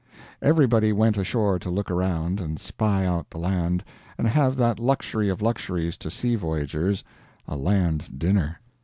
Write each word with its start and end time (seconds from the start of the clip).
Everybody 0.41 0.91
went 0.91 1.15
ashore 1.15 1.59
to 1.59 1.69
look 1.69 1.91
around, 1.91 2.39
and 2.39 2.59
spy 2.59 3.05
out 3.05 3.29
the 3.29 3.37
land, 3.37 3.83
and 4.17 4.25
have 4.27 4.55
that 4.55 4.79
luxury 4.79 5.29
of 5.29 5.43
luxuries 5.43 5.95
to 5.97 6.09
sea 6.09 6.35
voyagers 6.35 7.03
a 7.47 7.55
land 7.55 8.17
dinner. 8.17 8.59